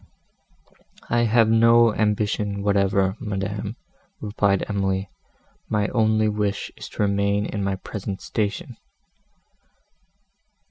[1.11, 3.75] "I have no ambition whatever, madam,"
[4.19, 5.11] replied Emily,
[5.69, 8.77] "my only wish is to remain in my present station."